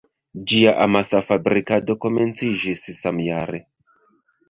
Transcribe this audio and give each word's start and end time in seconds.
Ĝia 0.51 0.73
amasa 0.85 1.21
fabrikado 1.27 1.99
komenciĝis 2.07 2.85
samjare. 3.01 3.65